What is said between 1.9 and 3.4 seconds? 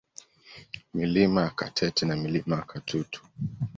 na Milima ya Katutu